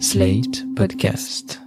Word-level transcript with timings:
Slate 0.00 0.64
Podcast. 0.74 1.60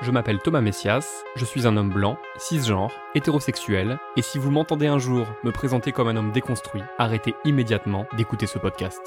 Je 0.00 0.10
m'appelle 0.10 0.38
Thomas 0.38 0.60
Messias, 0.60 1.24
je 1.36 1.44
suis 1.44 1.66
un 1.66 1.76
homme 1.76 1.90
blanc, 1.90 2.16
cisgenre, 2.36 2.92
hétérosexuel, 3.14 3.98
et 4.16 4.22
si 4.22 4.38
vous 4.38 4.50
m'entendez 4.50 4.86
un 4.86 4.98
jour 4.98 5.26
me 5.42 5.50
présenter 5.50 5.90
comme 5.90 6.08
un 6.08 6.16
homme 6.16 6.32
déconstruit, 6.32 6.82
arrêtez 6.98 7.34
immédiatement 7.44 8.06
d'écouter 8.16 8.46
ce 8.46 8.58
podcast. 8.58 9.00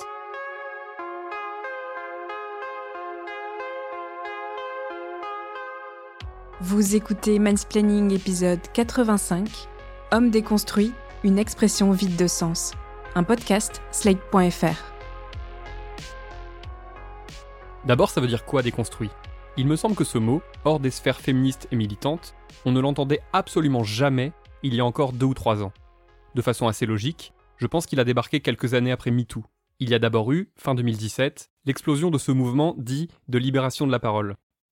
Vous 6.62 6.96
écoutez 6.96 7.40
Mansplaining 7.40 8.12
épisode 8.14 8.62
85, 8.74 9.70
Homme 10.16 10.30
déconstruit, 10.30 10.94
une 11.26 11.38
expression 11.38 11.92
vide 11.92 12.16
de 12.16 12.26
sens. 12.26 12.72
Un 13.16 13.24
podcast 13.24 13.82
slate.fr. 13.92 14.82
D'abord, 17.84 18.10
ça 18.10 18.22
veut 18.22 18.28
dire 18.28 18.46
quoi 18.46 18.62
déconstruit? 18.62 19.10
Il 19.58 19.68
me 19.68 19.76
semble 19.76 19.98
que 19.98 20.06
ce 20.06 20.18
mot, 20.18 20.42
hors 20.64 20.80
des 20.80 20.90
sphères 20.90 21.20
féministes 21.20 21.68
et 21.74 21.76
militantes, 21.76 22.34
on 22.64 22.72
ne 22.72 22.80
l'entendait 22.80 23.20
absolument 23.34 23.84
jamais 23.84 24.32
il 24.64 24.74
y 24.74 24.80
a 24.80 24.86
encore 24.86 25.12
deux 25.12 25.26
ou 25.26 25.34
trois 25.34 25.62
ans. 25.62 25.74
De 26.34 26.42
façon 26.42 26.70
assez 26.70 26.86
logique, 26.86 27.34
je 27.58 27.68
pense 27.68 27.86
qu'il 27.86 28.00
a 28.00 28.06
débarqué 28.06 28.40
quelques 28.40 28.74
années 28.74 28.94
après 28.94 29.12
MeToo. 29.12 29.44
Il 29.82 29.90
y 29.90 29.96
a 29.96 30.00
d'abord 30.00 30.32
eu, 30.32 30.50
fin 30.56 30.76
2017, 30.76 31.50
l'explosion 31.66 32.10
de 32.10 32.20
ce 32.20 32.32
mouvement 32.32 32.74
dit 32.78 33.10
de 33.28 33.38
libération 33.38 33.86
de 33.86 33.92
la 33.92 34.00
parole. 34.00 34.38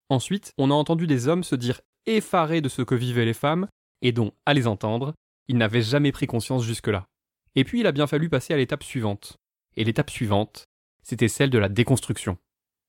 Ensuite, 0.10 0.54
on 0.58 0.72
a 0.72 0.74
entendu 0.74 1.06
des 1.06 1.28
hommes 1.28 1.44
se 1.44 1.56
dire 1.56 1.82
effarés 2.08 2.62
de 2.62 2.70
ce 2.70 2.82
que 2.82 2.96
vivaient 2.96 3.24
les 3.24 3.36
femmes, 3.36 3.68
et 4.02 4.12
dont, 4.12 4.32
à 4.46 4.54
les 4.54 4.68
entendre, 4.68 5.14
ils 5.48 5.58
n'avaient 5.58 5.82
jamais 5.82 6.12
pris 6.12 6.28
conscience 6.28 6.64
jusque-là. 6.64 7.06
Et 7.56 7.64
puis 7.64 7.80
il 7.80 7.88
a 7.88 7.92
bien 7.92 8.08
fallu 8.08 8.30
passer 8.30 8.54
à 8.54 8.58
l'étape 8.58 8.84
suivante. 8.84 9.38
Et 9.76 9.84
l'étape 9.84 10.10
suivante, 10.10 10.66
c'était 11.04 11.28
celle 11.28 11.50
de 11.50 11.58
la 11.58 11.70
déconstruction. 11.70 12.38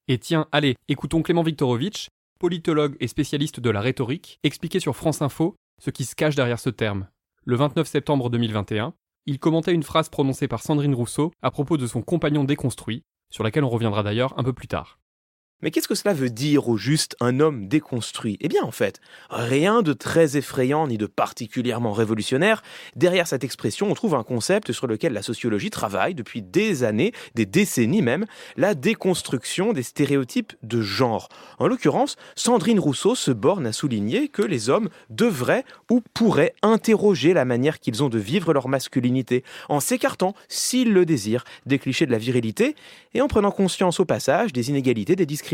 Et 0.09 0.19
tiens, 0.19 0.49
allez, 0.53 0.77
écoutons 0.89 1.23
Clément 1.23 1.43
Viktorovitch, 1.43 2.09
politologue 2.39 2.97
et 3.01 3.09
spécialiste 3.09 3.61
de 3.61 3.71
la 3.71 3.81
rhétorique, 3.81 4.39
expliquer 4.43 4.81
sur 4.81 4.97
France 4.97 5.23
Info 5.23 5.57
ce 5.81 5.91
qui 5.91 6.05
se 6.05 6.15
cache 6.15 6.35
derrière 6.35 6.61
ce 6.61 6.71
terme. 6.71 7.09
Le 7.45 7.57
29 7.57 7.87
septembre 7.87 8.31
2021, 8.31 8.95
il 9.27 9.39
commentait 9.39 9.75
une 9.75 9.83
phrase 9.83 10.09
prononcée 10.09 10.49
par 10.49 10.63
Sandrine 10.63 10.95
Rousseau 10.95 11.33
à 11.43 11.51
propos 11.51 11.77
de 11.77 11.87
son 11.87 12.03
compagnon 12.03 12.45
déconstruit, 12.45 13.03
sur 13.31 13.45
laquelle 13.45 13.65
on 13.65 13.69
reviendra 13.69 14.03
d'ailleurs 14.03 14.39
un 14.39 14.45
peu 14.45 14.53
plus 14.53 14.69
tard. 14.69 14.99
Mais 15.61 15.73
qu'est-ce 15.73 15.89
que 15.89 15.97
cela 15.97 16.15
veut 16.15 16.31
dire 16.31 16.69
au 16.69 16.77
juste 16.77 17.17
un 17.19 17.41
homme 17.41 17.67
déconstruit? 17.67 18.37
Eh 18.41 18.47
bien 18.47 18.63
en 18.63 18.71
fait, 18.71 19.01
rien 19.29 19.83
de 19.83 19.93
très 19.93 20.37
effrayant 20.37 20.87
ni 20.87 20.99
de 20.99 21.07
particulièrement 21.07 21.93
révolutionnaire. 21.93 22.63
Derrière 22.95 23.27
cette 23.27 23.43
expression, 23.43 23.91
on 23.91 23.95
trouve 23.95 24.15
un 24.15 24.23
concept 24.23 24.71
sur 24.71 24.87
lequel 24.87 25.13
la 25.13 25.23
sociologie 25.23 25.71
travaille 25.71 26.15
depuis 26.15 26.43
des 26.43 26.85
années, 26.85 27.11
des 27.35 27.45
décennies 27.45 28.03
même, 28.03 28.25
la 28.57 28.77
déconstruction 28.77 29.73
des 29.73 29.83
stéréotypes 29.83 30.53
de 30.63 30.81
genre. 30.81 31.29
En 31.59 31.67
l'occurrence, 31.67 32.15
Sandrine 32.37 32.79
Rousseau 32.79 33.17
se 33.17 33.33
borne 33.33 33.67
à 33.67 33.73
souligner 33.73 34.29
que 34.29 34.43
les 34.43 34.71
hommes 34.71 34.89
devraient 35.11 35.65
ou 35.91 36.03
pourraient 36.15 36.55
interroger 36.63 37.33
la 37.33 37.45
manière 37.45 37.81
qu'ils 37.81 38.05
ont 38.05 38.09
de 38.09 38.19
vivre 38.19 38.53
leur 38.53 38.69
masculinité, 38.69 39.43
en 39.69 39.81
s'écartant, 39.81 40.35
s'ils 40.47 40.93
le 40.93 41.05
désirent, 41.05 41.45
des 41.67 41.81
clichés 41.81 42.07
de 42.07 42.13
la 42.13 42.19
virilité 42.19 42.77
et 43.13 43.21
en 43.23 43.27
prenant 43.27 43.51
conscience 43.51 43.99
au 43.99 44.05
passage 44.05 44.53
des 44.53 44.71
inégalités, 44.71 45.17
des 45.17 45.27
discriminations 45.27 45.48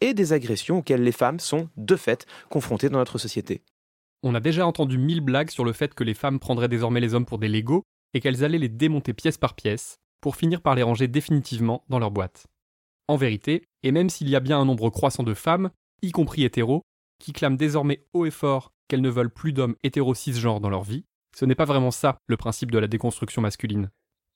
et 0.00 0.14
des 0.14 0.32
agressions 0.32 0.78
auxquelles 0.78 1.02
les 1.02 1.12
femmes 1.12 1.40
sont, 1.40 1.68
de 1.76 1.96
fait, 1.96 2.26
confrontées 2.48 2.88
dans 2.88 2.98
notre 2.98 3.18
société. 3.18 3.62
On 4.22 4.34
a 4.34 4.40
déjà 4.40 4.66
entendu 4.66 4.98
mille 4.98 5.20
blagues 5.20 5.50
sur 5.50 5.64
le 5.64 5.72
fait 5.72 5.94
que 5.94 6.04
les 6.04 6.14
femmes 6.14 6.38
prendraient 6.38 6.68
désormais 6.68 7.00
les 7.00 7.14
hommes 7.14 7.24
pour 7.24 7.38
des 7.38 7.48
Legos 7.48 7.84
et 8.12 8.20
qu'elles 8.20 8.44
allaient 8.44 8.58
les 8.58 8.68
démonter 8.68 9.14
pièce 9.14 9.38
par 9.38 9.54
pièce 9.54 9.96
pour 10.20 10.36
finir 10.36 10.60
par 10.60 10.74
les 10.74 10.82
ranger 10.82 11.08
définitivement 11.08 11.84
dans 11.88 11.98
leur 11.98 12.10
boîte. 12.10 12.46
En 13.08 13.16
vérité, 13.16 13.64
et 13.82 13.92
même 13.92 14.10
s'il 14.10 14.28
y 14.28 14.36
a 14.36 14.40
bien 14.40 14.60
un 14.60 14.64
nombre 14.64 14.90
croissant 14.90 15.22
de 15.22 15.34
femmes, 15.34 15.70
y 16.02 16.12
compris 16.12 16.44
hétéros, 16.44 16.82
qui 17.18 17.32
clament 17.32 17.56
désormais 17.56 18.04
haut 18.12 18.26
et 18.26 18.30
fort 18.30 18.72
qu'elles 18.88 19.00
ne 19.00 19.10
veulent 19.10 19.32
plus 19.32 19.52
d'hommes 19.52 19.76
hétéro 19.82 20.14
cisgenres 20.14 20.60
dans 20.60 20.70
leur 20.70 20.82
vie, 20.82 21.04
ce 21.36 21.44
n'est 21.44 21.54
pas 21.54 21.64
vraiment 21.64 21.90
ça 21.90 22.18
le 22.26 22.36
principe 22.36 22.70
de 22.70 22.78
la 22.78 22.88
déconstruction 22.88 23.40
masculine. 23.40 23.90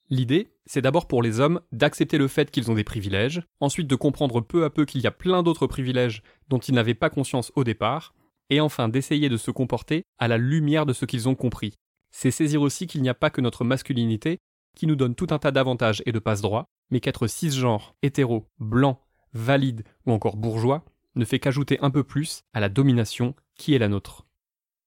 L'idée, 0.09 0.51
c'est 0.67 0.81
d'abord 0.81 1.07
pour 1.07 1.23
les 1.23 1.39
hommes 1.39 1.61
d'accepter 1.71 2.17
le 2.17 2.27
fait 2.27 2.51
qu'ils 2.51 2.69
ont 2.69 2.75
des 2.75 2.83
privilèges, 2.83 3.41
ensuite 3.59 3.87
de 3.87 3.95
comprendre 3.95 4.41
peu 4.41 4.63
à 4.63 4.69
peu 4.69 4.85
qu'il 4.85 5.01
y 5.01 5.07
a 5.07 5.11
plein 5.11 5.41
d'autres 5.41 5.67
privilèges 5.67 6.21
dont 6.47 6.59
ils 6.59 6.75
n'avaient 6.75 6.93
pas 6.93 7.09
conscience 7.09 7.51
au 7.55 7.63
départ, 7.63 8.13
et 8.51 8.59
enfin 8.59 8.87
d'essayer 8.87 9.29
de 9.29 9.37
se 9.37 9.49
comporter 9.49 10.03
à 10.19 10.27
la 10.27 10.37
lumière 10.37 10.85
de 10.85 10.93
ce 10.93 11.05
qu'ils 11.05 11.27
ont 11.27 11.35
compris. 11.35 11.73
C'est 12.11 12.31
saisir 12.31 12.61
aussi 12.61 12.85
qu'il 12.85 13.01
n'y 13.01 13.09
a 13.09 13.15
pas 13.15 13.31
que 13.31 13.41
notre 13.41 13.63
masculinité 13.63 14.37
qui 14.75 14.87
nous 14.87 14.95
donne 14.95 15.15
tout 15.15 15.27
un 15.31 15.39
tas 15.39 15.51
d'avantages 15.51 16.03
et 16.05 16.11
de 16.11 16.19
passe-droits, 16.19 16.65
mais 16.91 16.99
qu'être 16.99 17.27
cisgenre, 17.27 17.95
hétéro, 18.03 18.47
blanc, 18.59 19.01
valide 19.33 19.83
ou 20.05 20.11
encore 20.11 20.37
bourgeois 20.37 20.85
ne 21.15 21.25
fait 21.25 21.39
qu'ajouter 21.39 21.79
un 21.81 21.89
peu 21.89 22.03
plus 22.03 22.43
à 22.53 22.59
la 22.59 22.69
domination 22.69 23.35
qui 23.55 23.73
est 23.73 23.79
la 23.79 23.87
nôtre. 23.87 24.24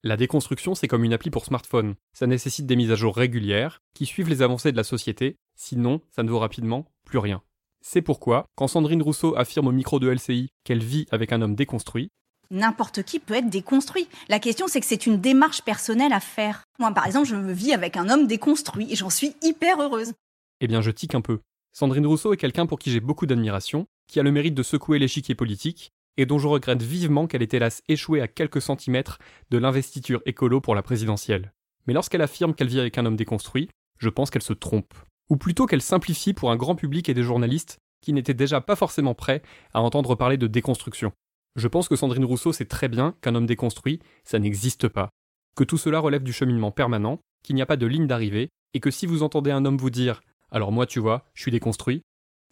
La 0.05 0.17
déconstruction, 0.17 0.77
c'est 0.77 0.87
comme 0.87 1.03
une 1.03 1.13
appli 1.13 1.29
pour 1.29 1.45
smartphone. 1.45 1.97
Ça 2.13 2.29
nécessite 2.29 2.67
des 2.67 2.77
mises 2.77 2.93
à 2.93 2.95
jour 2.95 3.17
régulières, 3.17 3.83
qui 3.95 4.07
suivent 4.07 4.29
les 4.29 4.43
avancées 4.43 4.71
de 4.71 4.77
la 4.77 4.85
société, 4.85 5.37
sinon 5.57 6.01
ça 6.11 6.23
ne 6.23 6.31
vaut 6.31 6.39
rapidement 6.39 6.87
plus 7.05 7.19
rien. 7.19 7.43
C'est 7.81 8.03
pourquoi, 8.03 8.47
quand 8.55 8.69
Sandrine 8.69 9.03
Rousseau 9.03 9.37
affirme 9.37 9.67
au 9.67 9.73
micro 9.73 9.99
de 9.99 10.09
LCI 10.09 10.51
qu'elle 10.63 10.85
vit 10.85 11.07
avec 11.11 11.33
un 11.33 11.43
homme 11.43 11.57
déconstruit, 11.57 12.11
N'importe 12.51 13.03
qui 13.03 13.19
peut 13.19 13.35
être 13.35 13.51
déconstruit. 13.51 14.09
La 14.31 14.39
question, 14.39 14.69
c'est 14.69 14.81
que 14.81 14.87
c'est 14.87 15.05
une 15.05 15.21
démarche 15.21 15.61
personnelle 15.61 16.15
à 16.15 16.21
faire. 16.21 16.65
Moi, 16.79 16.91
par 16.93 17.05
exemple, 17.05 17.29
je 17.29 17.37
me 17.37 17.53
vis 17.53 17.75
avec 17.75 17.99
un 17.99 18.09
homme 18.09 18.27
déconstruit 18.27 18.91
et 18.91 18.97
j'en 18.97 19.11
suis 19.11 19.35
hyper 19.43 19.83
heureuse. 19.83 20.15
Eh 20.63 20.67
bien, 20.67 20.81
je 20.81 20.91
tique 20.91 21.15
un 21.15 21.21
peu. 21.21 21.41
Sandrine 21.73 22.07
Rousseau 22.07 22.33
est 22.33 22.39
quelqu'un 22.39 22.65
pour 22.65 22.79
qui 22.79 22.91
j'ai 22.91 23.01
beaucoup 23.01 23.27
d'admiration, 23.27 23.87
qui 24.07 24.19
a 24.19 24.23
le 24.23 24.33
mérite 24.33 24.55
de 24.55 24.63
secouer 24.63 24.99
l'échiquier 24.99 25.35
politique 25.35 25.93
et 26.19 26.27
dont 26.27 26.39
je 26.39 26.49
regrette 26.49 26.83
vivement 26.83 27.27
qu'elle 27.27 27.43
ait 27.43 27.49
hélas 27.53 27.83
échoué 27.89 28.21
à 28.21 28.29
quelques 28.29 28.61
centimètres 28.61 29.19
de 29.51 29.57
l'investiture 29.57 30.21
écolo 30.27 30.61
pour 30.61 30.75
la 30.75 30.83
présidentielle. 30.83 31.53
Mais 31.87 31.95
lorsqu'elle 31.95 32.21
affirme 32.21 32.55
qu'elle 32.55 32.69
vit 32.69 32.81
avec 32.81 32.99
un 32.99 33.07
homme 33.07 33.17
déconstruit, 33.17 33.71
je 33.99 34.11
pense 34.11 34.29
qu'elle 34.29 34.43
se 34.43 34.53
trompe. 34.53 34.93
Ou 35.31 35.37
plutôt 35.37 35.67
qu'elle 35.67 35.81
simplifie 35.81 36.35
pour 36.35 36.51
un 36.51 36.57
grand 36.57 36.75
public 36.75 37.09
et 37.09 37.15
des 37.15 37.23
journalistes 37.23 37.79
qui 38.03 38.13
n'étaient 38.13 38.35
déjà 38.35 38.61
pas 38.61 38.77
forcément 38.77 39.15
prêts 39.15 39.43
à 39.73 39.81
entendre 39.81 40.15
parler 40.17 40.37
de 40.37 40.47
déconstruction. 40.47 41.13
Je 41.57 41.69
pense 41.69 41.89
que 41.89 41.97
Sandrine 41.97 42.25
Rousseau 42.25 42.53
sait 42.53 42.67
très 42.67 42.89
bien 42.89 43.15
qu'un 43.21 43.35
homme 43.35 43.47
déconstruit, 43.47 44.01
ça 44.25 44.39
n'existe 44.39 44.89
pas. 44.89 45.11
Que 45.57 45.65
tout 45.65 45.79
cela 45.79 45.99
relève 45.99 46.23
du 46.23 46.33
cheminement 46.33 46.71
permanent, 46.71 47.21
qu'il 47.43 47.57
n'y 47.57 47.63
a 47.63 47.67
pas 47.67 47.77
de 47.77 47.87
ligne 47.87 48.07
d'arrivée, 48.07 48.51
et 48.75 48.81
que 48.81 48.91
si 48.91 49.07
vous 49.07 49.23
entendez 49.23 49.51
un 49.51 49.65
homme 49.65 49.79
vous 49.79 49.91
dire 49.91 50.21
Alors 50.51 50.73
moi 50.73 50.87
tu 50.87 51.01
vois, 51.01 51.25
je 51.35 51.43
suis 51.43 51.51
déconstruit, 51.51 52.03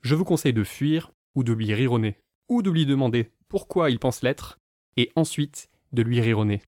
je 0.03 0.15
vous 0.15 0.25
conseille 0.25 0.53
de 0.53 0.65
fuir 0.65 1.13
ou 1.35 1.45
de 1.45 1.53
lui 1.53 1.69
nez. 1.99 2.19
Ou 2.49 2.63
de 2.63 2.71
lui 2.71 2.87
demander 2.87 3.31
pourquoi 3.49 3.91
il 3.91 3.99
pense 3.99 4.23
l'être, 4.23 4.59
et 4.97 5.11
ensuite 5.17 5.69
de 5.93 6.03
lui 6.03 6.21
rironner. 6.21 6.63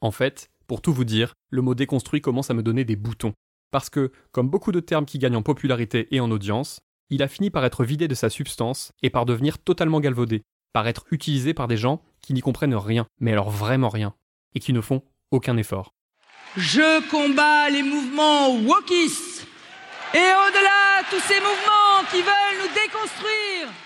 En 0.00 0.10
fait, 0.10 0.48
pour 0.66 0.82
tout 0.82 0.92
vous 0.92 1.04
dire, 1.04 1.34
le 1.50 1.62
mot 1.62 1.74
déconstruit 1.74 2.20
commence 2.20 2.50
à 2.50 2.54
me 2.54 2.62
donner 2.62 2.84
des 2.84 2.96
boutons. 2.96 3.32
Parce 3.70 3.90
que, 3.90 4.12
comme 4.32 4.48
beaucoup 4.48 4.72
de 4.72 4.80
termes 4.80 5.06
qui 5.06 5.18
gagnent 5.18 5.36
en 5.36 5.42
popularité 5.42 6.08
et 6.14 6.20
en 6.20 6.30
audience, 6.30 6.80
il 7.10 7.22
a 7.22 7.28
fini 7.28 7.50
par 7.50 7.64
être 7.64 7.84
vidé 7.84 8.08
de 8.08 8.14
sa 8.14 8.30
substance 8.30 8.92
et 9.02 9.10
par 9.10 9.26
devenir 9.26 9.58
totalement 9.58 10.00
galvaudé, 10.00 10.42
par 10.72 10.88
être 10.88 11.06
utilisé 11.10 11.54
par 11.54 11.68
des 11.68 11.76
gens 11.76 12.02
qui 12.20 12.34
n'y 12.34 12.40
comprennent 12.40 12.74
rien, 12.74 13.06
mais 13.20 13.32
alors 13.32 13.50
vraiment 13.50 13.88
rien, 13.88 14.14
et 14.54 14.60
qui 14.60 14.72
ne 14.72 14.80
font 14.80 15.02
aucun 15.30 15.56
effort. 15.56 15.94
Je 16.56 17.08
combats 17.10 17.70
les 17.70 17.82
mouvements 17.82 18.56
wokistes 18.56 19.46
et 20.14 20.18
au-delà 20.18 21.02
tous 21.10 21.20
ces 21.20 21.40
mouvements 21.40 22.04
qui 22.10 22.22
veulent 22.22 22.60
nous 22.62 22.74
déconstruire. 22.74 23.85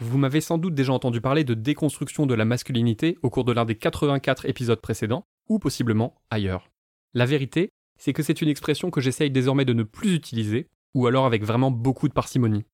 Vous 0.00 0.18
m'avez 0.18 0.40
sans 0.40 0.58
doute 0.58 0.74
déjà 0.74 0.92
entendu 0.92 1.20
parler 1.20 1.42
de 1.42 1.54
déconstruction 1.54 2.26
de 2.26 2.34
la 2.34 2.44
masculinité 2.44 3.18
au 3.22 3.30
cours 3.30 3.44
de 3.44 3.52
l'un 3.52 3.64
des 3.64 3.74
84 3.74 4.46
épisodes 4.46 4.80
précédents, 4.80 5.24
ou 5.48 5.58
possiblement 5.58 6.22
ailleurs. 6.30 6.70
La 7.14 7.26
vérité, 7.26 7.70
c'est 7.98 8.12
que 8.12 8.22
c'est 8.22 8.40
une 8.40 8.48
expression 8.48 8.90
que 8.90 9.00
j'essaye 9.00 9.30
désormais 9.30 9.64
de 9.64 9.72
ne 9.72 9.82
plus 9.82 10.14
utiliser, 10.14 10.68
ou 10.94 11.08
alors 11.08 11.26
avec 11.26 11.42
vraiment 11.42 11.72
beaucoup 11.72 12.06
de 12.06 12.12
parcimonie. 12.12 12.64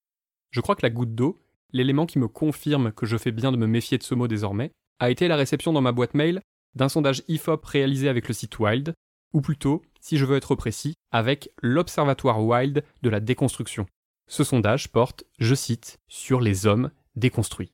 Je 0.51 0.61
crois 0.61 0.77
que 0.77 0.85
la 0.85 0.91
goutte 0.91 1.15
d'eau, 1.15 1.41
l'élément 1.73 2.05
qui 2.05 2.19
me 2.19 2.29
confirme 2.29 2.93
que 2.93 3.07
je 3.07 3.17
fais 3.17 3.33
bien 3.33 3.53
de 3.53 3.57
me 3.57 3.67
méfier 3.67 3.97
de 3.97 4.03
ce 4.03 4.15
mot 4.15 4.29
désormais, 4.29 4.73
a 4.99 5.11
été 5.11 5.27
la 5.27 5.37
réception 5.37 5.73
dans 5.73 5.81
ma 5.81 5.93
boîte 5.93 6.15
mail 6.15 6.43
d'un 6.75 6.91
sondage 6.91 7.23
IFOP 7.29 7.65
réalisé 7.65 8.09
avec 8.11 8.29
le 8.29 8.35
site 8.35 8.59
Wild, 8.59 8.93
ou 9.33 9.41
plutôt, 9.41 9.83
si 9.99 10.19
je 10.19 10.27
veux 10.27 10.37
être 10.37 10.55
précis, 10.57 10.95
avec 11.11 11.49
l'Observatoire 11.63 12.45
Wild 12.45 12.85
de 13.03 13.09
la 13.09 13.21
déconstruction. 13.21 13.87
Ce 14.29 14.45
sondage 14.45 14.93
porte, 14.93 15.25
je 15.39 15.55
cite, 15.55 15.99
sur 16.09 16.41
les 16.41 16.67
hommes 16.67 16.91
déconstruit. 17.17 17.73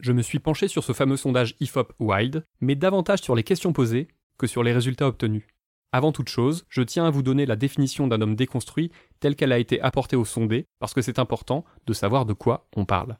Je 0.00 0.12
me 0.12 0.22
suis 0.22 0.40
penché 0.40 0.68
sur 0.68 0.82
ce 0.82 0.92
fameux 0.92 1.16
sondage 1.16 1.54
IFOP 1.60 1.92
Wild, 2.00 2.44
mais 2.60 2.74
davantage 2.74 3.20
sur 3.20 3.34
les 3.34 3.44
questions 3.44 3.72
posées 3.72 4.08
que 4.36 4.46
sur 4.46 4.62
les 4.62 4.72
résultats 4.72 5.06
obtenus. 5.06 5.46
Avant 5.92 6.10
toute 6.10 6.28
chose, 6.28 6.64
je 6.68 6.82
tiens 6.82 7.04
à 7.04 7.10
vous 7.10 7.22
donner 7.22 7.44
la 7.44 7.54
définition 7.54 8.06
d'un 8.06 8.20
homme 8.22 8.34
déconstruit 8.34 8.90
telle 9.20 9.36
qu'elle 9.36 9.52
a 9.52 9.58
été 9.58 9.80
apportée 9.80 10.16
au 10.16 10.24
sondé, 10.24 10.66
parce 10.78 10.94
que 10.94 11.02
c'est 11.02 11.18
important 11.18 11.64
de 11.86 11.92
savoir 11.92 12.24
de 12.24 12.32
quoi 12.32 12.66
on 12.74 12.86
parle. 12.86 13.18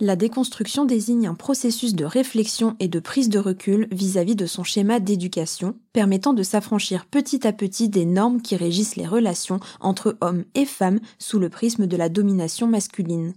La 0.00 0.16
déconstruction 0.16 0.84
désigne 0.84 1.28
un 1.28 1.34
processus 1.34 1.94
de 1.94 2.04
réflexion 2.04 2.74
et 2.80 2.88
de 2.88 2.98
prise 2.98 3.28
de 3.28 3.38
recul 3.38 3.86
vis-à-vis 3.92 4.34
de 4.34 4.46
son 4.46 4.64
schéma 4.64 4.98
d'éducation, 4.98 5.76
permettant 5.92 6.32
de 6.32 6.42
s'affranchir 6.42 7.06
petit 7.06 7.46
à 7.46 7.52
petit 7.52 7.88
des 7.88 8.04
normes 8.04 8.42
qui 8.42 8.56
régissent 8.56 8.96
les 8.96 9.06
relations 9.06 9.60
entre 9.78 10.16
hommes 10.20 10.44
et 10.54 10.64
femmes 10.64 10.98
sous 11.18 11.38
le 11.38 11.48
prisme 11.48 11.86
de 11.86 11.96
la 11.96 12.08
domination 12.08 12.66
masculine. 12.66 13.34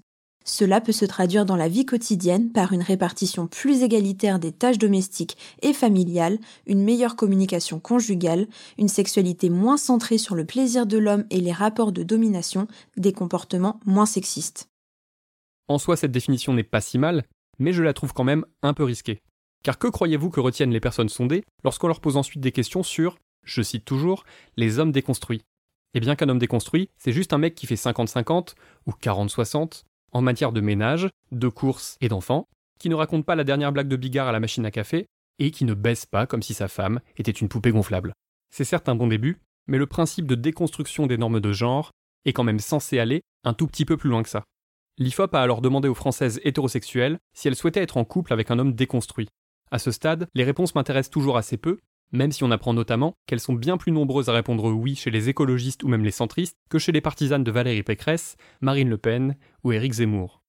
Cela 0.50 0.80
peut 0.80 0.94
se 0.94 1.04
traduire 1.04 1.46
dans 1.46 1.58
la 1.58 1.68
vie 1.68 1.86
quotidienne 1.86 2.52
par 2.54 2.72
une 2.72 2.82
répartition 2.82 3.48
plus 3.48 3.84
égalitaire 3.84 4.40
des 4.40 4.54
tâches 4.54 4.78
domestiques 4.78 5.38
et 5.62 5.74
familiales, 5.74 6.40
une 6.66 6.84
meilleure 6.84 7.18
communication 7.18 7.82
conjugale, 7.82 8.48
une 8.78 8.88
sexualité 8.88 9.50
moins 9.50 9.76
centrée 9.76 10.18
sur 10.18 10.36
le 10.36 10.46
plaisir 10.46 10.88
de 10.88 10.98
l'homme 10.98 11.26
et 11.32 11.42
les 11.42 11.52
rapports 11.52 11.92
de 11.92 12.02
domination, 12.02 12.68
des 12.96 13.12
comportements 13.12 13.82
moins 13.86 14.06
sexistes. 14.06 14.70
En 15.68 15.78
soi, 15.78 15.98
cette 15.98 16.14
définition 16.14 16.54
n'est 16.54 16.64
pas 16.64 16.80
si 16.80 16.98
mal, 16.98 17.26
mais 17.60 17.74
je 17.74 17.84
la 17.84 17.94
trouve 17.94 18.14
quand 18.14 18.24
même 18.24 18.46
un 18.62 18.74
peu 18.74 18.86
risquée. 18.86 19.22
Car 19.64 19.78
que 19.78 19.88
croyez-vous 19.88 20.30
que 20.30 20.40
retiennent 20.40 20.72
les 20.72 20.80
personnes 20.80 21.10
sondées 21.10 21.44
lorsqu'on 21.66 21.88
leur 21.88 22.00
pose 22.00 22.16
ensuite 22.16 22.42
des 22.42 22.54
questions 22.54 22.84
sur, 22.84 23.18
je 23.44 23.62
cite 23.62 23.84
toujours, 23.84 24.24
les 24.56 24.80
hommes 24.80 24.94
déconstruits 24.94 25.44
Eh 25.94 26.00
bien 26.00 26.16
qu'un 26.16 26.30
homme 26.30 26.40
déconstruit, 26.40 26.90
c'est 26.98 27.12
juste 27.12 27.34
un 27.34 27.38
mec 27.38 27.54
qui 27.54 27.68
fait 27.68 27.76
50-50 27.76 28.56
ou 28.86 28.92
40-60 28.92 29.84
en 30.12 30.22
matière 30.22 30.52
de 30.52 30.62
ménage, 30.62 31.10
de 31.32 31.48
courses 31.48 31.98
et 32.02 32.10
d'enfants, 32.10 32.48
qui 32.80 32.90
ne 32.90 32.96
raconte 32.96 33.26
pas 33.26 33.36
la 33.36 33.44
dernière 33.44 33.72
blague 33.72 33.88
de 33.88 33.96
Bigard 33.96 34.28
à 34.28 34.32
la 34.32 34.40
machine 34.40 34.66
à 34.66 34.72
café 34.72 35.08
et 35.40 35.52
qui 35.52 35.66
ne 35.66 35.74
baisse 35.74 36.06
pas 36.06 36.26
comme 36.26 36.42
si 36.42 36.54
sa 36.54 36.68
femme 36.68 37.00
était 37.18 37.32
une 37.32 37.50
poupée 37.50 37.72
gonflable. 37.72 38.14
C'est 38.50 38.64
certes 38.64 38.90
un 38.90 38.96
bon 38.96 39.08
début, 39.08 39.40
mais 39.68 39.78
le 39.78 39.86
principe 39.86 40.28
de 40.28 40.36
déconstruction 40.36 41.08
des 41.08 41.18
normes 41.18 41.40
de 41.40 41.52
genre 41.52 41.92
est 42.26 42.34
quand 42.34 42.44
même 42.44 42.60
censé 42.60 43.00
aller 43.00 43.22
un 43.44 43.54
tout 43.54 43.68
petit 43.68 43.86
peu 43.86 43.98
plus 43.98 44.10
loin 44.10 44.24
que 44.24 44.30
ça. 44.30 44.44
L'IFOP 44.98 45.36
a 45.36 45.42
alors 45.42 45.62
demandé 45.62 45.88
aux 45.88 45.94
Françaises 45.94 46.40
hétérosexuelles 46.44 47.20
si 47.34 47.48
elles 47.48 47.56
souhaitaient 47.56 47.84
être 47.84 47.98
en 47.98 48.06
couple 48.06 48.34
avec 48.34 48.50
un 48.50 48.58
homme 48.58 48.74
déconstruit. 48.74 49.28
À 49.70 49.80
ce 49.80 49.92
stade, 49.92 50.28
les 50.34 50.44
réponses 50.44 50.74
m'intéressent 50.74 51.12
toujours 51.12 51.38
assez 51.38 51.58
peu, 51.58 51.78
même 52.12 52.32
si 52.32 52.44
on 52.44 52.52
apprend 52.52 52.74
notamment 52.74 53.14
qu'elles 53.26 53.40
sont 53.40 53.54
bien 53.54 53.78
plus 53.78 53.92
nombreuses 53.92 54.30
à 54.30 54.34
répondre 54.34 54.72
oui 54.72 54.96
chez 54.96 55.12
les 55.12 55.30
écologistes 55.30 55.84
ou 55.84 55.88
même 55.88 56.04
les 56.04 56.12
centristes 56.12 56.58
que 56.70 56.80
chez 56.80 56.92
les 56.92 57.02
partisanes 57.02 57.44
de 57.44 57.52
Valérie 57.52 57.84
Pécresse, 57.84 58.38
Marine 58.62 58.90
Le 58.90 58.98
Pen 58.98 59.36
ou 59.64 59.72
Éric 59.72 59.94
Zemmour. 59.94 60.42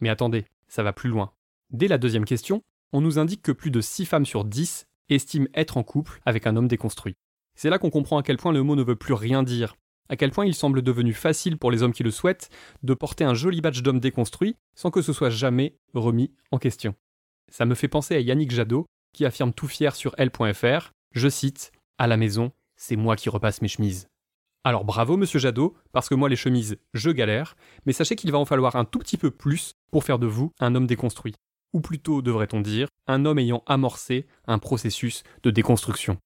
Mais 0.00 0.08
attendez, 0.08 0.44
ça 0.68 0.82
va 0.82 0.92
plus 0.92 1.10
loin. 1.10 1.32
Dès 1.70 1.88
la 1.88 1.98
deuxième 1.98 2.24
question, 2.24 2.62
on 2.92 3.00
nous 3.00 3.18
indique 3.18 3.42
que 3.42 3.52
plus 3.52 3.70
de 3.70 3.80
6 3.80 4.06
femmes 4.06 4.26
sur 4.26 4.44
10 4.44 4.86
estiment 5.08 5.48
être 5.54 5.76
en 5.76 5.82
couple 5.82 6.20
avec 6.24 6.46
un 6.46 6.56
homme 6.56 6.68
déconstruit. 6.68 7.16
C'est 7.54 7.70
là 7.70 7.78
qu'on 7.78 7.90
comprend 7.90 8.18
à 8.18 8.22
quel 8.22 8.36
point 8.36 8.52
le 8.52 8.62
mot 8.62 8.76
ne 8.76 8.82
veut 8.82 8.96
plus 8.96 9.14
rien 9.14 9.42
dire, 9.42 9.76
à 10.08 10.16
quel 10.16 10.30
point 10.30 10.46
il 10.46 10.54
semble 10.54 10.82
devenu 10.82 11.12
facile 11.12 11.56
pour 11.56 11.70
les 11.70 11.82
hommes 11.82 11.92
qui 11.92 12.02
le 12.02 12.10
souhaitent 12.10 12.50
de 12.82 12.94
porter 12.94 13.24
un 13.24 13.34
joli 13.34 13.60
badge 13.60 13.82
d'homme 13.82 14.00
déconstruit 14.00 14.56
sans 14.74 14.90
que 14.90 15.02
ce 15.02 15.12
soit 15.12 15.30
jamais 15.30 15.76
remis 15.94 16.32
en 16.50 16.58
question. 16.58 16.94
Ça 17.50 17.64
me 17.64 17.74
fait 17.74 17.88
penser 17.88 18.14
à 18.14 18.20
Yannick 18.20 18.50
Jadot, 18.50 18.86
qui 19.12 19.24
affirme 19.24 19.52
tout 19.52 19.68
fier 19.68 19.94
sur 19.94 20.14
L.fr, 20.18 20.92
je 21.14 21.28
cite, 21.28 21.70
À 21.96 22.08
la 22.08 22.16
maison, 22.16 22.50
c'est 22.76 22.96
moi 22.96 23.14
qui 23.14 23.28
repasse 23.28 23.62
mes 23.62 23.68
chemises. 23.68 24.08
Alors 24.64 24.84
bravo 24.84 25.16
monsieur 25.16 25.38
Jadot, 25.38 25.74
parce 25.92 26.08
que 26.08 26.14
moi 26.16 26.28
les 26.28 26.34
chemises, 26.34 26.76
je 26.92 27.10
galère, 27.10 27.54
mais 27.86 27.92
sachez 27.92 28.16
qu'il 28.16 28.32
va 28.32 28.38
en 28.38 28.44
falloir 28.44 28.74
un 28.74 28.84
tout 28.84 28.98
petit 28.98 29.16
peu 29.16 29.30
plus 29.30 29.74
pour 29.92 30.02
faire 30.02 30.18
de 30.18 30.26
vous 30.26 30.50
un 30.58 30.74
homme 30.74 30.88
déconstruit. 30.88 31.34
Ou 31.72 31.80
plutôt, 31.80 32.20
devrait-on 32.20 32.60
dire, 32.60 32.88
un 33.06 33.24
homme 33.26 33.38
ayant 33.38 33.62
amorcé 33.66 34.26
un 34.46 34.58
processus 34.58 35.22
de 35.44 35.50
déconstruction. 35.50 36.18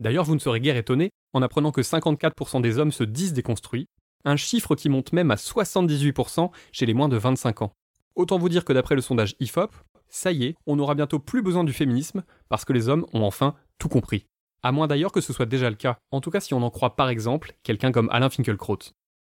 D'ailleurs, 0.00 0.24
vous 0.24 0.34
ne 0.34 0.40
serez 0.40 0.60
guère 0.60 0.76
étonné 0.76 1.10
en 1.32 1.40
apprenant 1.40 1.72
que 1.72 1.80
54% 1.80 2.60
des 2.60 2.78
hommes 2.78 2.92
se 2.92 3.04
disent 3.04 3.32
déconstruits, 3.32 3.86
un 4.24 4.36
chiffre 4.36 4.74
qui 4.74 4.90
monte 4.90 5.12
même 5.12 5.30
à 5.30 5.36
78% 5.36 6.50
chez 6.72 6.84
les 6.84 6.94
moins 6.94 7.08
de 7.08 7.16
25 7.16 7.62
ans. 7.62 7.72
Autant 8.14 8.38
vous 8.38 8.48
dire 8.48 8.64
que 8.64 8.72
d'après 8.72 8.94
le 8.94 9.00
sondage 9.00 9.36
IFOP, 9.40 9.74
ça 10.08 10.32
y 10.32 10.44
est, 10.44 10.54
on 10.66 10.76
n'aura 10.76 10.94
bientôt 10.94 11.18
plus 11.18 11.42
besoin 11.42 11.64
du 11.64 11.72
féminisme 11.72 12.24
parce 12.48 12.64
que 12.64 12.72
les 12.72 12.88
hommes 12.88 13.06
ont 13.12 13.22
enfin 13.22 13.54
tout 13.78 13.88
compris. 13.88 14.26
À 14.62 14.72
moins 14.72 14.86
d'ailleurs 14.86 15.12
que 15.12 15.20
ce 15.20 15.32
soit 15.32 15.46
déjà 15.46 15.70
le 15.70 15.76
cas, 15.76 15.98
en 16.10 16.20
tout 16.20 16.30
cas 16.30 16.40
si 16.40 16.54
on 16.54 16.62
en 16.62 16.70
croit 16.70 16.96
par 16.96 17.08
exemple 17.08 17.52
quelqu'un 17.62 17.92
comme 17.92 18.10
Alain 18.10 18.30
Finkielkraut. 18.30 18.78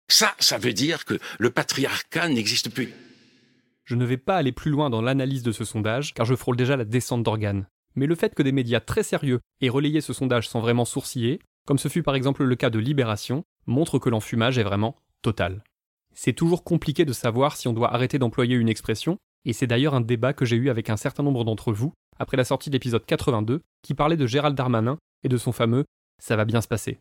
Ça, 0.09 0.35
ça 0.39 0.59
veut 0.59 0.73
dire 0.73 1.05
que 1.05 1.19
le 1.39 1.51
patriarcat 1.51 2.29
n'existe 2.29 2.73
plus. 2.73 2.95
Je 3.85 3.95
ne 3.95 4.05
vais 4.05 4.17
pas 4.17 4.37
aller 4.37 4.53
plus 4.53 4.71
loin 4.71 4.91
dans 4.91 5.03
l'analyse 5.03 5.43
de 5.43 5.53
ce 5.53 5.65
sondage, 5.65 6.15
car 6.15 6.27
je 6.27 6.35
frôle 6.35 6.57
déjà 6.57 6.77
la 6.77 6.85
descente 6.85 7.23
d'organes. 7.23 7.67
Mais 7.95 8.07
le 8.07 8.15
fait 8.15 8.35
que 8.35 8.43
des 8.43 8.53
médias 8.53 8.81
très 8.81 9.03
sérieux 9.03 9.41
aient 9.61 9.69
relayé 9.69 10.01
ce 10.01 10.13
sondage 10.13 10.49
sans 10.49 10.61
vraiment 10.61 10.85
sourciller, 10.85 11.41
comme 11.67 11.79
ce 11.79 11.89
fut 11.89 12.03
par 12.03 12.15
exemple 12.15 12.45
le 12.45 12.57
cas 12.57 12.71
de 12.71 12.79
Libération, 12.79 13.45
montre 13.67 13.99
que 13.99 14.09
l'enfumage 14.09 14.59
est 14.59 14.65
vraiment 14.65 14.97
total. 15.23 15.65
C'est 16.15 16.33
toujours 16.33 16.65
compliqué 16.65 17.05
de 17.05 17.13
savoir 17.13 17.57
si 17.57 17.69
on 17.69 17.73
doit 17.73 17.93
arrêter 17.93 18.19
d'employer 18.19 18.57
une 18.57 18.69
expression, 18.69 19.19
et 19.47 19.53
c'est 19.53 19.69
d'ailleurs 19.69 19.95
un 19.95 20.01
débat 20.03 20.35
que 20.35 20.45
j'ai 20.45 20.57
eu 20.57 20.69
avec 20.69 20.91
un 20.91 20.97
certain 20.97 21.23
nombre 21.23 21.45
d'entre 21.45 21.73
vous 21.73 21.95
après 22.19 22.37
la 22.37 22.45
sortie 22.45 22.69
de 22.69 22.75
l'épisode 22.75 23.07
82 23.07 23.63
qui 23.81 23.95
parlait 23.95 24.17
de 24.17 24.27
Gérald 24.27 24.57
Darmanin 24.57 24.99
et 25.23 25.29
de 25.29 25.37
son 25.39 25.53
fameux 25.53 25.85
Ça 26.21 26.37
va 26.37 26.45
bien 26.45 26.61
se 26.61 26.69
passer. 26.69 26.99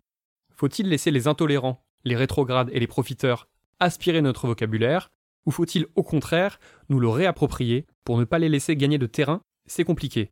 Faut-il 0.55 0.87
laisser 0.87 1.11
les 1.11 1.27
intolérants, 1.27 1.83
les 2.03 2.15
rétrogrades 2.15 2.69
et 2.71 2.79
les 2.79 2.87
profiteurs 2.87 3.47
aspirer 3.79 4.21
notre 4.21 4.47
vocabulaire, 4.47 5.09
ou 5.45 5.51
faut-il 5.51 5.87
au 5.95 6.03
contraire 6.03 6.59
nous 6.87 6.99
le 6.99 7.09
réapproprier 7.09 7.85
pour 8.03 8.17
ne 8.17 8.23
pas 8.23 8.39
les 8.39 8.49
laisser 8.49 8.75
gagner 8.75 8.97
de 8.97 9.05
terrain? 9.05 9.41
C'est 9.67 9.83
compliqué. 9.83 10.31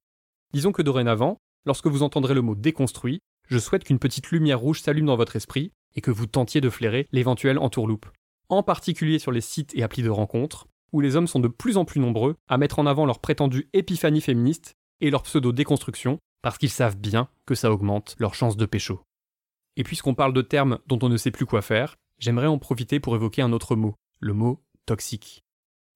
Disons 0.53 0.71
que 0.71 0.81
dorénavant, 0.81 1.37
lorsque 1.65 1.87
vous 1.87 2.03
entendrez 2.03 2.35
le 2.35 2.41
mot 2.41 2.55
déconstruit, 2.55 3.19
je 3.49 3.57
souhaite 3.57 3.83
qu'une 3.83 3.99
petite 3.99 4.31
lumière 4.31 4.59
rouge 4.59 4.81
s'allume 4.81 5.07
dans 5.07 5.17
votre 5.17 5.35
esprit 5.35 5.71
et 5.95 6.01
que 6.01 6.11
vous 6.11 6.27
tentiez 6.27 6.61
de 6.61 6.69
flairer 6.69 7.07
l'éventuel 7.11 7.57
entourloupe. 7.57 8.05
En 8.49 8.63
particulier 8.63 9.19
sur 9.19 9.31
les 9.31 9.41
sites 9.41 9.75
et 9.75 9.83
applis 9.83 10.03
de 10.03 10.09
rencontres, 10.09 10.67
où 10.93 11.01
les 11.01 11.15
hommes 11.15 11.27
sont 11.27 11.39
de 11.39 11.47
plus 11.49 11.75
en 11.75 11.83
plus 11.83 11.99
nombreux 11.99 12.35
à 12.47 12.57
mettre 12.57 12.79
en 12.79 12.85
avant 12.85 13.05
leur 13.05 13.19
prétendue 13.19 13.69
épiphanie 13.73 14.21
féministe 14.21 14.75
et 15.01 15.09
leur 15.09 15.23
pseudo-déconstruction, 15.23 16.19
parce 16.41 16.57
qu'ils 16.57 16.69
savent 16.69 16.97
bien 16.97 17.27
que 17.45 17.55
ça 17.55 17.71
augmente 17.71 18.15
leurs 18.19 18.35
chances 18.35 18.55
de 18.55 18.65
pécho. 18.65 19.01
Et 19.75 19.83
puisqu'on 19.83 20.13
parle 20.13 20.33
de 20.33 20.41
termes 20.41 20.79
dont 20.87 20.99
on 21.01 21.09
ne 21.09 21.17
sait 21.17 21.31
plus 21.31 21.45
quoi 21.45 21.61
faire, 21.61 21.97
j'aimerais 22.19 22.47
en 22.47 22.59
profiter 22.59 22.99
pour 22.99 23.15
évoquer 23.15 23.41
un 23.41 23.51
autre 23.51 23.75
mot, 23.75 23.95
le 24.19 24.33
mot 24.33 24.63
toxique. 24.85 25.43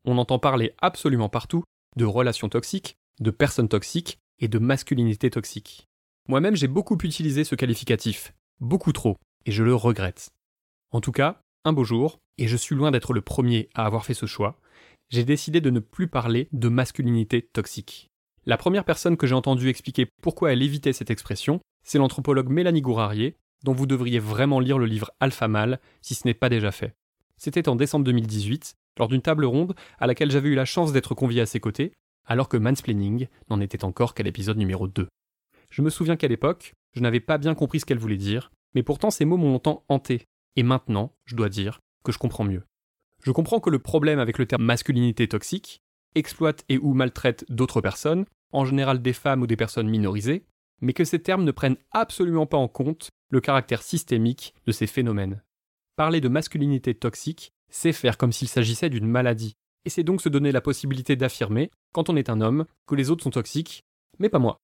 On 0.04 0.18
entend 0.18 0.40
parler 0.40 0.74
absolument 0.80 1.30
partout 1.30 1.64
de 1.96 2.06
relations 2.06 2.50
toxiques, 2.50 2.98
de 3.20 3.32
personnes 3.32 3.70
toxiques 3.70 4.20
et 4.40 4.48
de 4.48 4.60
masculinité 4.60 5.30
toxique. 5.30 5.88
Moi-même 6.28 6.56
j'ai 6.56 6.68
beaucoup 6.68 6.98
utilisé 7.04 7.44
ce 7.44 7.56
qualificatif, 7.56 8.34
beaucoup 8.60 8.94
trop, 8.94 9.18
et 9.46 9.52
je 9.52 9.64
le 9.64 9.76
regrette. 9.76 10.30
En 10.92 11.02
tout 11.02 11.12
cas, 11.12 11.42
un 11.66 11.74
beau 11.74 11.84
jour, 11.84 12.20
et 12.38 12.48
je 12.48 12.58
suis 12.58 12.76
loin 12.76 12.92
d'être 12.92 13.14
le 13.14 13.22
premier 13.22 13.70
à 13.74 13.86
avoir 13.86 14.06
fait 14.06 14.14
ce 14.14 14.26
choix, 14.26 14.60
j'ai 15.10 15.24
décidé 15.24 15.62
de 15.62 15.70
ne 15.70 15.80
plus 15.80 16.08
parler 16.08 16.50
de 16.52 16.70
masculinité 16.70 17.42
toxique. 17.42 18.10
La 18.46 18.58
première 18.58 18.86
personne 18.86 19.18
que 19.18 19.28
j'ai 19.28 19.36
entendu 19.36 19.70
expliquer 19.70 20.08
pourquoi 20.22 20.52
elle 20.52 20.62
évitait 20.62 20.94
cette 20.94 21.12
expression, 21.12 21.60
c'est 21.84 21.98
l'anthropologue 21.98 22.50
Mélanie 22.50 22.82
Gourarier, 22.82 23.36
dont 23.64 23.74
vous 23.74 23.88
devriez 23.88 24.20
vraiment 24.20 24.60
lire 24.60 24.78
le 24.78 24.86
livre 24.86 25.12
Alpha 25.20 25.48
Mâle 25.48 25.80
si 26.02 26.16
ce 26.16 26.28
n'est 26.28 26.34
pas 26.34 26.50
déjà 26.50 26.72
fait. 26.72 26.94
C'était 27.38 27.70
en 27.70 27.76
décembre 27.76 28.06
2018, 28.06 28.76
lors 29.00 29.08
d'une 29.08 29.22
table 29.22 29.46
ronde 29.46 29.76
à 30.00 30.08
laquelle 30.08 30.32
j'avais 30.32 30.50
eu 30.50 30.56
la 30.56 30.66
chance 30.66 30.92
d'être 30.92 31.16
convié 31.16 31.42
à 31.42 31.46
ses 31.46 31.60
côtés, 31.60 31.94
alors 32.26 32.50
que 32.50 32.58
Mansplaining 32.58 33.28
n'en 33.50 33.62
était 33.62 33.86
encore 33.86 34.14
qu'à 34.14 34.24
l'épisode 34.24 34.58
numéro 34.58 34.88
2. 34.88 35.08
Je 35.70 35.82
me 35.82 35.90
souviens 35.90 36.18
qu'à 36.18 36.28
l'époque, 36.28 36.74
je 36.94 37.02
n'avais 37.02 37.20
pas 37.20 37.38
bien 37.38 37.56
compris 37.56 37.80
ce 37.80 37.86
qu'elle 37.86 38.00
voulait 38.00 38.18
dire, 38.18 38.52
mais 38.76 38.84
pourtant 38.84 39.12
ces 39.12 39.26
mots 39.26 39.38
m'ont 39.38 39.52
longtemps 39.52 39.84
hanté, 39.88 40.26
et 40.56 40.64
maintenant, 40.64 41.14
je 41.26 41.36
dois 41.36 41.50
dire 41.50 41.80
que 42.04 42.12
je 42.12 42.18
comprends 42.18 42.44
mieux. 42.44 42.64
Je 43.24 43.32
comprends 43.32 43.60
que 43.60 43.70
le 43.70 43.80
problème 43.80 44.20
avec 44.20 44.38
le 44.38 44.46
terme 44.46 44.64
masculinité 44.64 45.28
toxique 45.28 45.82
exploite 46.16 46.64
et 46.70 46.78
ou 46.78 46.94
maltraite 46.94 47.46
d'autres 47.50 47.82
personnes, 47.82 48.26
en 48.52 48.66
général 48.66 49.02
des 49.02 49.14
femmes 49.14 49.42
ou 49.42 49.48
des 49.48 49.56
personnes 49.56 49.90
minorisées, 49.90 50.46
mais 50.82 50.94
que 50.94 51.06
ces 51.06 51.20
termes 51.20 51.44
ne 51.44 51.52
prennent 51.52 51.78
absolument 51.92 52.46
pas 52.46 52.58
en 52.58 52.68
compte 52.68 53.12
le 53.30 53.42
caractère 53.42 53.82
systémique 53.82 54.54
de 54.66 54.72
ces 54.72 54.88
phénomènes. 54.88 55.44
Parler 55.96 56.22
de 56.22 56.30
masculinité 56.30 56.94
toxique, 56.94 57.54
c'est 57.70 57.94
faire 57.94 58.18
comme 58.18 58.32
s'il 58.32 58.48
s'agissait 58.48 58.90
d'une 58.90 59.08
maladie, 59.08 59.56
et 59.86 59.90
c'est 59.90 60.04
donc 60.04 60.22
se 60.22 60.30
donner 60.30 60.52
la 60.52 60.62
possibilité 60.62 61.16
d'affirmer, 61.16 61.72
quand 61.94 62.10
on 62.10 62.16
est 62.16 62.30
un 62.30 62.42
homme, 62.42 62.66
que 62.86 62.96
les 62.96 63.10
autres 63.10 63.24
sont 63.24 63.32
toxiques, 63.32 63.84
mais 64.20 64.30
pas 64.30 64.40
moi. 64.40 64.58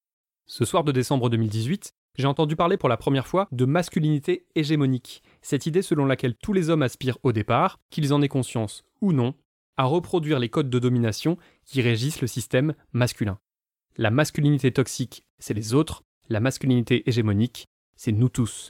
Ce 0.45 0.65
soir 0.65 0.83
de 0.83 0.91
décembre 0.91 1.29
2018, 1.29 1.93
j'ai 2.15 2.27
entendu 2.27 2.55
parler 2.55 2.77
pour 2.77 2.89
la 2.89 2.98
première 2.98 3.27
fois 3.27 3.48
de 3.51 3.65
masculinité 3.65 4.46
hégémonique, 4.55 5.24
cette 5.41 5.65
idée 5.65 5.82
selon 5.82 6.05
laquelle 6.05 6.36
tous 6.36 6.53
les 6.53 6.70
hommes 6.70 6.84
aspirent 6.84 7.17
au 7.24 7.32
départ, 7.32 7.79
qu'ils 7.89 8.13
en 8.13 8.22
aient 8.22 8.27
conscience 8.27 8.84
ou 9.01 9.13
non, 9.13 9.34
à 9.77 9.86
reproduire 9.86 10.39
les 10.39 10.50
codes 10.50 10.70
de 10.70 10.79
domination 10.79 11.38
qui 11.65 11.82
régissent 11.82 12.22
le 12.22 12.27
système 12.27 12.75
masculin. 12.91 13.39
La 13.98 14.12
masculinité 14.12 14.72
toxique, 14.72 15.25
c'est 15.39 15.53
les 15.53 15.74
autres, 15.74 16.03
la 16.29 16.39
masculinité 16.39 17.08
hégémonique, 17.10 17.67
c'est 17.96 18.12
nous 18.12 18.29
tous. 18.29 18.70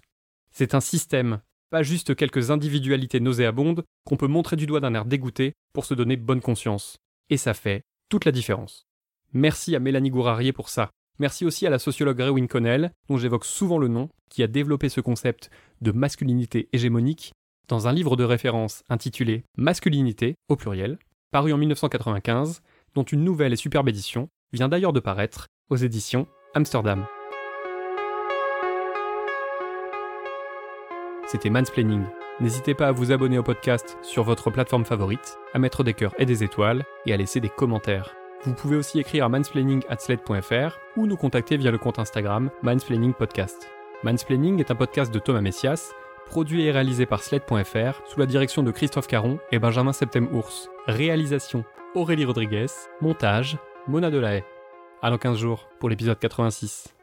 C'est 0.52 0.76
un 0.76 0.82
système, 0.82 1.42
pas 1.70 1.84
juste 1.84 2.16
quelques 2.16 2.52
individualités 2.52 3.20
nauséabondes 3.20 3.84
qu'on 4.06 4.18
peut 4.18 4.28
montrer 4.28 4.56
du 4.56 4.68
doigt 4.68 4.80
d'un 4.80 4.94
air 4.94 5.06
dégoûté 5.06 5.54
pour 5.74 5.86
se 5.86 5.94
donner 5.94 6.16
bonne 6.16 6.42
conscience. 6.42 6.98
Et 7.30 7.38
ça 7.38 7.54
fait 7.54 7.84
toute 8.10 8.26
la 8.26 8.32
différence. 8.32 8.86
Merci 9.34 9.76
à 9.76 9.80
Mélanie 9.80 10.12
Gourarier 10.12 10.54
pour 10.54 10.70
ça. 10.70 10.92
Merci 11.20 11.46
aussi 11.46 11.68
à 11.68 11.70
la 11.70 11.80
sociologue 11.80 12.20
Rewin 12.20 12.48
Connell, 12.48 12.92
dont 13.08 13.18
j'évoque 13.18 13.46
souvent 13.46 13.78
le 13.78 13.88
nom, 13.88 14.10
qui 14.30 14.42
a 14.44 14.48
développé 14.48 14.90
ce 14.90 15.02
concept 15.02 15.50
de 15.82 15.92
masculinité 15.92 16.70
hégémonique 16.74 17.34
dans 17.68 17.88
un 17.88 17.94
livre 17.94 18.16
de 18.16 18.24
référence 18.24 18.84
intitulé 18.90 19.44
Masculinité, 19.58 20.36
au 20.50 20.56
pluriel, 20.56 20.98
paru 21.32 21.54
en 21.54 21.58
1995, 21.58 22.62
dont 22.96 23.04
une 23.04 23.24
nouvelle 23.24 23.54
et 23.54 23.58
superbe 23.58 23.90
édition 23.90 24.30
vient 24.52 24.70
d'ailleurs 24.70 24.94
de 24.94 25.00
paraître 25.00 25.48
aux 25.70 25.76
éditions 25.76 26.28
Amsterdam. 26.54 27.06
C'était 31.28 31.50
Mansplaining. 31.50 32.04
N'hésitez 32.40 32.74
pas 32.74 32.88
à 32.88 32.92
vous 32.92 33.12
abonner 33.12 33.38
au 33.38 33.44
podcast 33.44 33.98
sur 34.02 34.24
votre 34.24 34.52
plateforme 34.52 34.86
favorite, 34.86 35.38
à 35.54 35.60
mettre 35.60 35.84
des 35.84 35.94
cœurs 35.94 36.14
et 36.20 36.26
des 36.26 36.44
étoiles 36.44 36.84
et 37.06 37.14
à 37.14 37.18
laisser 37.18 37.40
des 37.40 37.50
commentaires. 37.50 38.16
Vous 38.46 38.54
pouvez 38.54 38.76
aussi 38.76 39.00
écrire 39.00 39.26
à 39.26 39.30
mansplaining@sled.fr 39.30 40.78
ou 40.98 41.08
nous 41.08 41.16
contacter 41.16 41.56
via 41.56 41.72
le 41.72 41.78
compte 41.78 42.00
Instagram 42.00 42.50
Mansplaining 42.62 43.14
Podcast. 43.14 43.70
Mansplaining 44.04 44.60
est 44.60 44.70
un 44.70 44.76
podcast 44.76 45.14
de 45.14 45.20
Thomas 45.20 45.40
Messias, 45.40 45.94
produit 46.26 46.66
et 46.66 46.72
réalisé 46.72 47.06
par 47.06 47.24
Sled.fr 47.24 48.02
sous 48.06 48.20
la 48.20 48.26
direction 48.26 48.62
de 48.62 48.72
Christophe 48.72 49.08
Caron 49.08 49.40
et 49.52 49.60
Benjamin 49.60 49.94
Septem-Ours. 49.94 50.70
Réalisation 50.88 51.64
Aurélie 51.96 52.26
Rodriguez, 52.26 52.68
montage 53.00 53.58
Mona 53.88 54.12
Delahaye. 54.12 54.44
À 55.02 55.10
dans 55.10 55.18
15 55.18 55.38
jours 55.38 55.70
pour 55.80 55.90
l'épisode 55.90 56.20
86. 56.20 56.94